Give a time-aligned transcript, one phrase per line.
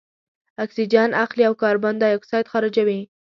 [0.63, 2.99] اکسیجن اخلي او کاربن دای اکساید خارجوي.